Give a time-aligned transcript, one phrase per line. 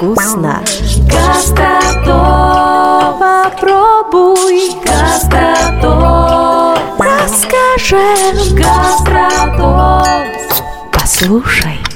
[0.00, 0.62] вкусно.
[1.06, 2.08] Гастротоп.
[3.20, 6.78] Попробуй, Гастротоп.
[6.98, 10.26] расскажем, Гастротоп.
[10.92, 11.89] послушай.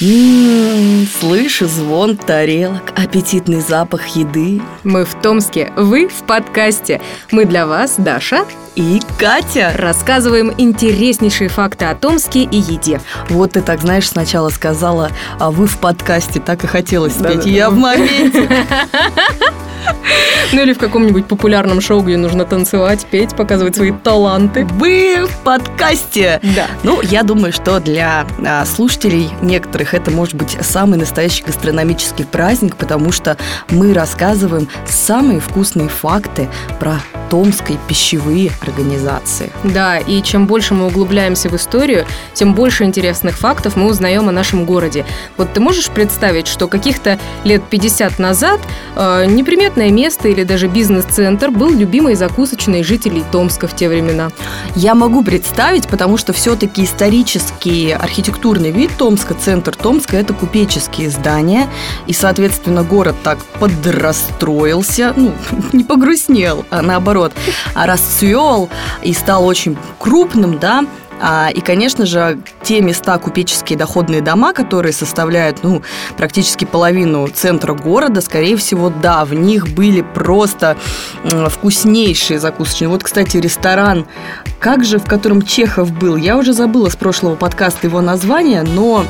[0.00, 4.62] М, Слышу звон тарелок, аппетитный запах еды.
[4.84, 7.00] Мы в Томске, вы в подкасте.
[7.32, 8.44] Мы для вас, Даша,
[8.76, 9.72] И Катя.
[9.76, 13.00] рассказываем интереснейшие факты о Томске и еде.
[13.28, 17.44] Вот ты так, знаешь, сначала сказала, а вы в подкасте, так и хотелось спеть.
[17.44, 18.48] Я в моменте.
[20.52, 24.64] Ну или в каком-нибудь популярном шоу, где нужно танцевать, петь, показывать свои таланты.
[24.64, 26.40] Вы в подкасте.
[26.42, 26.66] Да.
[26.82, 32.76] Ну, я думаю, что для а, слушателей некоторых это может быть самый настоящий гастрономический праздник,
[32.76, 33.36] потому что
[33.70, 36.48] мы рассказываем самые вкусные факты
[36.80, 36.98] про
[37.30, 39.50] томские пищевые организации.
[39.64, 44.32] Да, и чем больше мы углубляемся в историю, тем больше интересных фактов мы узнаем о
[44.32, 45.04] нашем городе.
[45.36, 48.60] Вот ты можешь представить, что каких-то лет 50 назад
[48.96, 54.30] э, неприметное место или даже бизнес-центр был любимой закусочной жителей Томска в те времена?
[54.74, 61.68] Я могу представить, потому что все-таки исторический архитектурный вид Томска, центр Томска, это купеческие здания,
[62.06, 65.32] и, соответственно, город так подрастроился, ну,
[65.72, 67.17] не погрустнел, а наоборот,
[67.74, 68.68] а расцвел
[69.02, 70.84] и стал очень крупным, да,
[71.20, 75.82] а, И, конечно же, те места, купеческие доходные дома, которые составляют ну,
[76.16, 80.76] практически половину центра города, скорее всего, да, в них были просто
[81.48, 82.88] вкуснейшие закусочные.
[82.88, 84.06] Вот, кстати, ресторан,
[84.60, 89.04] как же, в котором Чехов был, я уже забыла с прошлого подкаста его название, но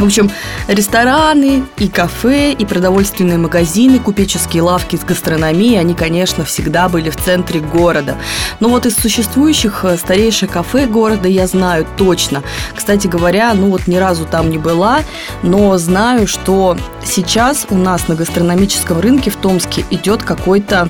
[0.00, 0.30] в общем,
[0.68, 7.16] рестораны и кафе, и продовольственные магазины, купеческие лавки с гастрономией, они, конечно, всегда были в
[7.16, 8.16] центре города.
[8.60, 12.42] Но вот из существующих э, старейших кафе города я знаю точно.
[12.74, 15.00] Кстати говоря, ну вот ни разу там не была,
[15.42, 20.88] но знаю, что сейчас у нас на гастрономическом рынке в Томске идет какой-то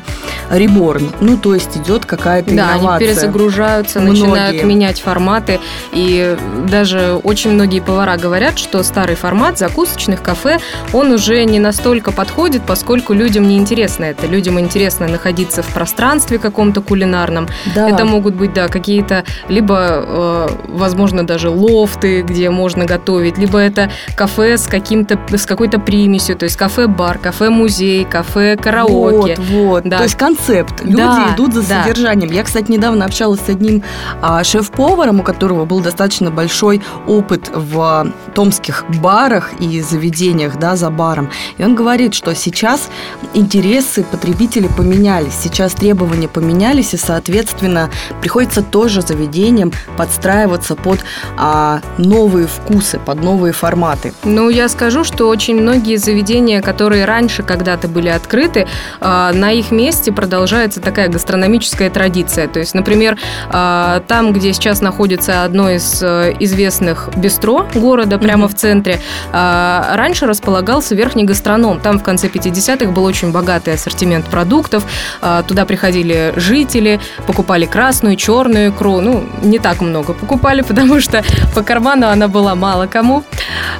[0.50, 1.10] реборн.
[1.20, 2.96] Ну, то есть идет какая-то Да, инновация.
[2.96, 4.20] они перезагружаются, Многие.
[4.20, 5.60] начинают менять форматы.
[5.92, 6.36] И
[6.68, 10.58] даже очень многие повара говорят, что старый формат закусочных кафе,
[10.92, 14.26] он уже не настолько подходит, поскольку людям не интересно это.
[14.26, 17.48] Людям интересно находиться в пространстве каком-то кулинарном.
[17.74, 17.88] Да.
[17.88, 23.90] Это могут быть, да, какие-то, либо, э, возможно, даже лофты, где можно готовить, либо это
[24.16, 29.36] кафе с каким-то, с какой-то примесью, то есть кафе-бар, кафе-музей, кафе-караоке.
[29.38, 29.84] Вот, вот.
[29.84, 29.96] Да.
[29.96, 30.82] То есть концепт.
[30.84, 31.82] Люди Да, идут за да.
[31.84, 32.30] содержанием.
[32.30, 33.82] Я, кстати, недавно общалась с одним
[34.20, 40.90] а, шеф-поваром, у которого был достаточно большой опыт в томских барах и заведениях, да, за
[40.90, 41.30] баром.
[41.58, 42.90] И он говорит, что сейчас
[43.34, 51.00] интересы потребителей поменялись, сейчас требования поменялись, и, соответственно, приходится тоже заведениям подстраиваться под
[51.36, 54.12] а, новые вкусы, под новые форматы.
[54.24, 58.66] Ну, я скажу, что очень многие заведения, которые раньше когда-то были открыты,
[59.00, 62.48] э, на их месте продолжается такая гастрономическая традиция.
[62.48, 63.18] То есть, например,
[63.52, 69.00] э, там, где сейчас находится одно из э, известных бистро города, прямо в центре,
[69.32, 71.80] э, раньше располагался верхний гастроном.
[71.80, 74.84] Там в конце 50-х был очень богатый ассортимент продуктов.
[75.22, 79.00] Э, Туда приходили жители, покупали красную, черную икру.
[79.00, 83.24] Ну, не так много покупали, потому что по карману она была мало кому.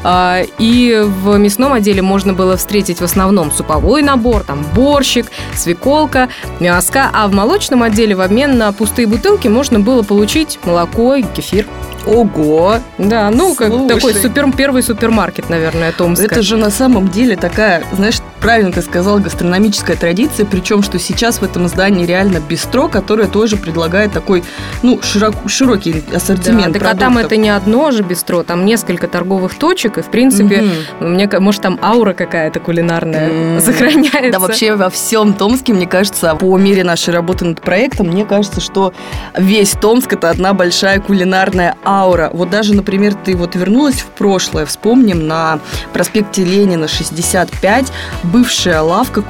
[0.03, 6.29] А, И в мясном отделе можно было встретить в основном суповой набор, там борщик, свеколка,
[6.61, 11.23] мяска, а в молочном отделе в обмен на пустые бутылки можно было получить молоко и
[11.23, 11.67] кефир.
[12.07, 12.79] Ого!
[12.99, 13.95] Да, ну, как Слушай.
[13.95, 16.27] такой супер, первый супермаркет, наверное, Томска.
[16.27, 21.39] Это же на самом деле такая, знаешь, правильно ты сказал, гастрономическая традиция, причем, что сейчас
[21.39, 24.43] в этом здании реально бистро, которое тоже предлагает такой,
[24.83, 29.09] ну, широк- широкий ассортимент Да, так а там это не одно же бистро, там несколько
[29.09, 30.63] торговых точек, и, в принципе,
[31.01, 31.13] Мгм.
[31.15, 33.61] мне, может, там аура какая-то кулинарная М.
[33.61, 34.31] сохраняется.
[34.33, 38.61] Да, вообще во всем Томске, мне кажется, по мере нашей работы над проектом, мне кажется,
[38.61, 38.93] что
[39.37, 42.31] весь Томск это одна большая кулинарная аура.
[42.33, 45.59] Вот даже, например, ты вот вернулась в прошлое, вспомним, на
[45.93, 47.93] проспекте Ленина 65,
[48.33, 49.23] бывшая лавка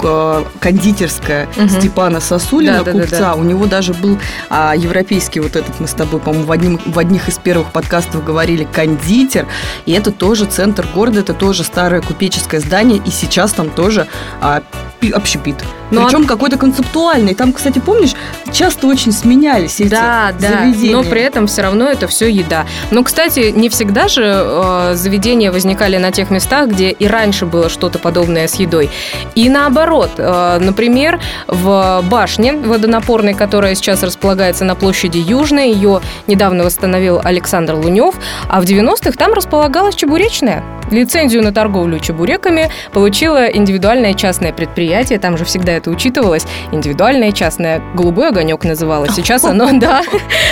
[0.61, 1.69] кондитерская Мгм.
[1.69, 3.05] Степана Сосулина, Да-да-да-да.
[3.07, 3.35] купца.
[3.35, 4.19] У него даже был
[4.49, 8.25] а, европейский вот этот, мы с тобой, по-моему, в, одним, в одних из первых подкастов
[8.25, 9.47] говорили, кондитер.
[9.87, 14.07] И это тоже центр города, это тоже старое купеческое здание, и сейчас там тоже
[14.41, 14.63] а,
[15.01, 15.57] пи- общепит.
[15.91, 17.35] Ну, Причем какой-то концептуальный.
[17.35, 18.13] Там, кстати, помнишь,
[18.53, 20.93] часто очень сменялись эти Да, да, заведения.
[20.97, 22.65] но при этом все равно это все еда.
[22.93, 27.69] Но, кстати, не всегда же э, заведения возникали на тех местах, где и раньше было
[27.69, 28.89] что-то подобное с едой.
[29.35, 36.65] И наоборот, э, например, в башне водонапорной, которая сейчас располагается на площади Южная, ее недавно
[36.65, 38.15] восстановил Александр Лунев,
[38.49, 40.65] а в 90-х там располагалась чебуречная.
[40.91, 46.47] Лицензию на торговлю чебуреками получило индивидуальное частное предприятие, там же всегда это учитывалось.
[46.73, 49.15] Индивидуальное частное, голубой огонек называлось.
[49.15, 50.03] Сейчас оно, да.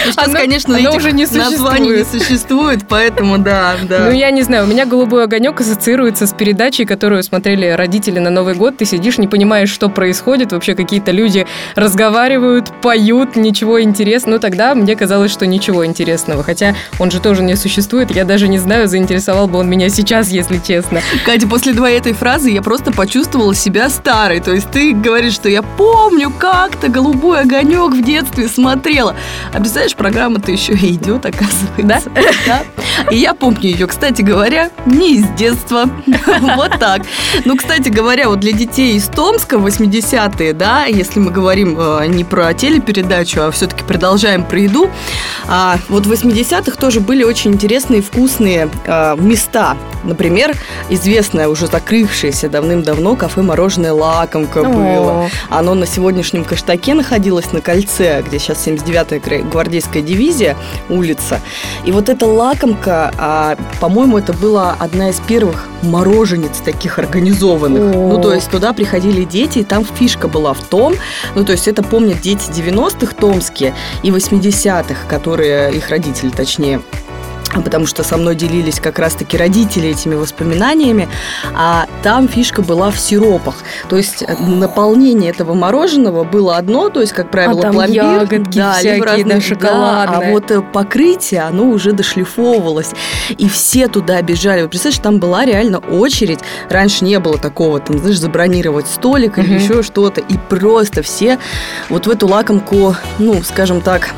[0.05, 4.07] Сейчас, конечно, оно уже не названий не существует, поэтому да, да.
[4.07, 8.31] Ну, я не знаю, у меня голубой огонек ассоциируется с передачей, которую смотрели родители на
[8.31, 8.77] Новый год.
[8.77, 10.53] Ты сидишь, не понимаешь, что происходит.
[10.53, 14.29] Вообще какие-то люди разговаривают, поют, ничего интересного.
[14.29, 16.43] Ну, тогда мне казалось, что ничего интересного.
[16.43, 18.11] Хотя он же тоже не существует.
[18.11, 21.01] Я даже не знаю, заинтересовал бы он меня сейчас, если честно.
[21.25, 24.41] Катя, после твоей этой фразы я просто почувствовала себя старой.
[24.41, 29.15] То есть ты говоришь, что я помню как-то голубой огонек в детстве смотрела.
[29.53, 31.79] А представляешь, программа-то еще и идет, оказывается.
[31.79, 32.01] Да?
[32.47, 33.11] да.
[33.11, 35.89] И я помню ее, кстати говоря, не из детства.
[36.59, 37.03] Вот так.
[37.45, 42.25] Ну, кстати говоря, вот для детей из Томска 80-е, да, если мы говорим э, не
[42.25, 44.91] про телепередачу, а все-таки продолжаем про еду,
[45.47, 49.77] а, вот в 80-х тоже были очень интересные вкусные э, места.
[50.19, 50.57] Например,
[50.91, 55.31] известное, уже закрывшееся давным-давно кафе «Мороженое лакомка» было.
[55.49, 60.57] Оно на сегодняшнем Каштаке находилось на кольце, где сейчас 79-я гвардейская дивизия,
[60.89, 61.41] улица.
[61.85, 67.95] И вот эта лакомка, а, по-моему, это была одна из первых мороженец таких организованных.
[67.95, 70.97] Ну, то есть туда приходили дети, и там фишка была в том,
[71.37, 73.73] ну, то есть это помнят дети 90-х томские
[74.03, 76.81] и 80-х, которые, их родители, точнее,
[77.55, 81.09] потому что со мной делились как раз-таки родители этими воспоминаниями,
[81.55, 83.57] а там фишка была в сиропах.
[83.89, 88.03] То есть э, наполнение этого мороженого было одно, то есть, как правило, а там пломбир.
[88.03, 90.21] ягодки да, всякие, разные, да, шоколадные.
[90.21, 92.93] Да, а вот э, покрытие, оно уже дошлифовывалось.
[93.31, 94.63] И все туда бежали.
[94.63, 96.41] Вы представляете, там была реально очередь.
[96.69, 100.21] Раньше не было такого, там, знаешь, забронировать столик или еще что-то.
[100.21, 101.39] И просто все
[101.89, 104.11] вот в эту лакомку, ну, скажем так,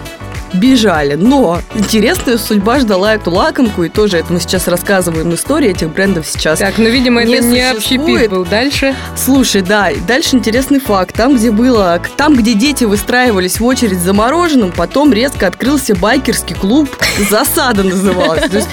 [0.53, 1.15] бежали.
[1.15, 6.27] Но интересная судьба ждала эту лакомку, и тоже это мы сейчас рассказываем историю этих брендов
[6.27, 6.59] сейчас.
[6.59, 8.45] Так, ну, видимо, не это не общепит был.
[8.45, 8.95] Дальше?
[9.17, 11.15] Слушай, да, дальше интересный факт.
[11.15, 16.57] Там, где было, там, где дети выстраивались в очередь за мороженым, потом резко открылся байкерский
[16.57, 16.89] клуб.
[17.29, 18.49] Засада называлась.
[18.51, 18.69] То есть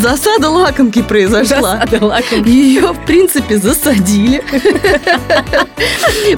[0.00, 1.78] засада лакомки произошла.
[1.80, 2.48] Засада лакомки.
[2.48, 4.44] Ее, в принципе, засадили.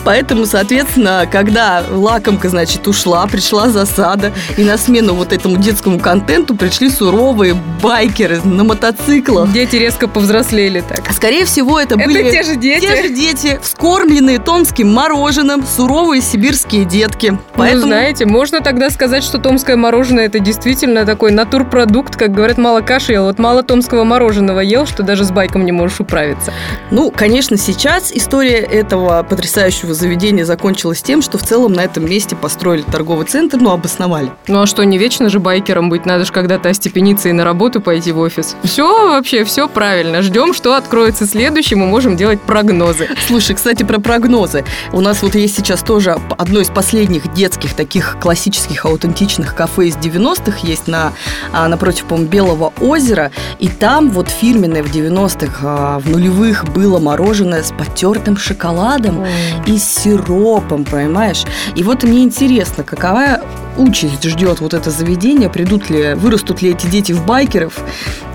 [0.05, 6.55] Поэтому, соответственно, когда лакомка, значит, ушла, пришла засада, и на смену вот этому детскому контенту
[6.55, 9.53] пришли суровые байкеры на мотоциклах.
[9.53, 11.13] Дети резко повзрослели так.
[11.13, 12.87] Скорее всего, это, это были те же дети.
[12.87, 17.29] Те же дети, вскормленные томским мороженым, суровые сибирские детки.
[17.33, 17.83] Ну, Поэтому...
[17.83, 22.81] Ну, знаете, можно тогда сказать, что томское мороженое это действительно такой натурпродукт, как говорят, мало
[22.81, 23.25] каши ел.
[23.25, 26.53] Вот мало томского мороженого ел, что даже с байком не можешь управиться.
[26.91, 32.37] Ну, конечно, сейчас история этого потрясающего заведения закончилась тем, что в целом на этом месте
[32.37, 34.31] построили торговый центр, ну, обосновали.
[34.47, 37.81] Ну а что, не вечно же байкером быть, надо же когда-то остепениться и на работу
[37.81, 38.57] пойти в офис.
[38.63, 40.21] Все вообще, все правильно.
[40.21, 43.09] Ждем, что откроется следующим, мы можем делать прогнозы.
[43.27, 44.65] Слушай, кстати, про прогнозы.
[44.93, 49.97] У нас вот есть сейчас тоже одно из последних детских таких классических аутентичных кафе из
[49.97, 51.15] 90-х есть на,
[51.53, 53.31] а, напротив, по Белого озера.
[53.61, 59.29] И там вот фирменное в 90-х, а, в нулевых было мороженое с потертым шоколадом Ой.
[59.67, 61.45] и сиропом, понимаешь?
[61.77, 63.41] И вот мне интересно, какова
[63.77, 67.81] участь ждет вот это заведение, придут ли, вырастут ли эти дети в байкеров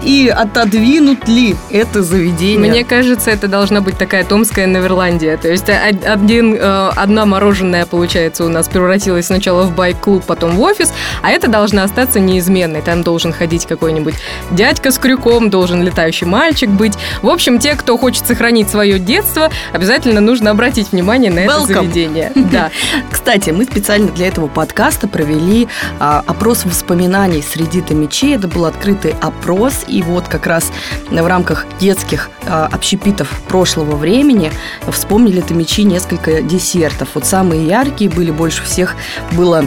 [0.04, 2.70] и отодвинут ли это заведение.
[2.70, 5.38] Мне кажется, это должна быть такая томская Неверландия.
[5.38, 10.62] То есть один, э, одна мороженое, получается, у нас превратилась сначала в байк-клуб, потом в
[10.62, 12.82] офис, а это должна остаться неизменной.
[12.82, 14.16] Там должен ходить какой-нибудь
[14.52, 16.94] дядька с крюком, должен летающий мальчик быть.
[17.22, 21.64] В общем, те, кто хочет сохранить свое детство, обязательно нужно обратить внимание на Welcome.
[21.64, 22.32] это заведение.
[22.50, 22.72] Да.
[23.12, 25.68] Кстати, мы специально для этого подкаста провели
[26.00, 28.36] а, опрос воспоминаний среди томичей.
[28.36, 30.72] Это был открытый опрос, и вот как раз
[31.10, 34.52] в рамках детских а, общепитов прошлого времени
[34.92, 37.10] вспомнили томичи несколько десертов.
[37.14, 38.96] Вот самые яркие были больше всех
[39.32, 39.66] было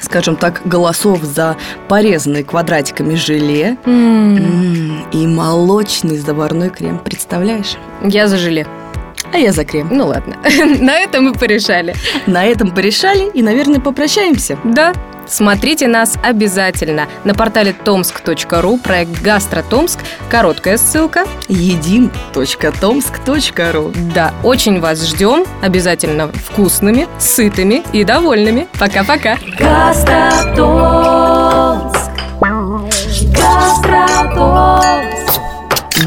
[0.00, 1.56] скажем так, голосов за
[1.88, 4.36] порезанные квадратиками желе mm.
[4.36, 6.98] Mm, и молочный заварной крем.
[6.98, 7.76] Представляешь?
[8.02, 8.66] Я за желе.
[9.32, 9.88] А я за крем.
[9.90, 10.36] Ну ладно.
[10.80, 11.94] На этом мы порешали.
[12.26, 14.58] На этом порешали и, наверное, попрощаемся.
[14.64, 14.92] Да.
[15.26, 19.98] Смотрите нас обязательно на портале tomsk.ru, проект «Гастротомск»,
[20.30, 28.68] короткая ссылка едим.tomsk.ru Да, очень вас ждем, обязательно вкусными, сытыми и довольными.
[28.78, 29.36] Пока-пока!
[29.58, 32.10] Гастротомск
[33.36, 35.40] Гастротомск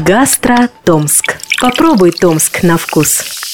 [0.06, 3.45] Гастротомск Попробуй Томск на вкус.